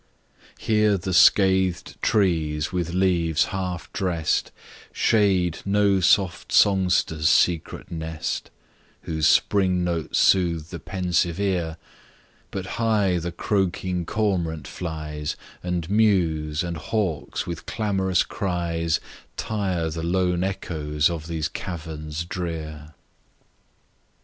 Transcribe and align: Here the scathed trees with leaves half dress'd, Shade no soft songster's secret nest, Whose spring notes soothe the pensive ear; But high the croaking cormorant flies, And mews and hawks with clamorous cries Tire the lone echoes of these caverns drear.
Here 0.57 0.97
the 0.97 1.13
scathed 1.13 1.95
trees 2.01 2.71
with 2.71 2.91
leaves 2.91 3.45
half 3.53 3.87
dress'd, 3.93 4.49
Shade 4.91 5.59
no 5.63 5.99
soft 5.99 6.51
songster's 6.51 7.29
secret 7.29 7.91
nest, 7.91 8.49
Whose 9.03 9.27
spring 9.27 9.83
notes 9.83 10.17
soothe 10.17 10.69
the 10.69 10.79
pensive 10.79 11.39
ear; 11.39 11.77
But 12.49 12.65
high 12.81 13.19
the 13.19 13.31
croaking 13.31 14.07
cormorant 14.07 14.67
flies, 14.67 15.35
And 15.61 15.87
mews 15.87 16.63
and 16.63 16.77
hawks 16.77 17.45
with 17.45 17.67
clamorous 17.67 18.23
cries 18.23 18.99
Tire 19.37 19.91
the 19.91 20.01
lone 20.01 20.43
echoes 20.43 21.11
of 21.11 21.27
these 21.27 21.47
caverns 21.47 22.25
drear. 22.25 22.95